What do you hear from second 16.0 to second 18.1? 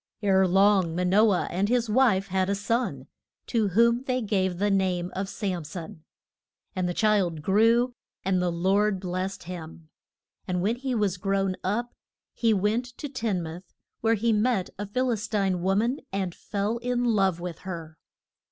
and fell in love with her.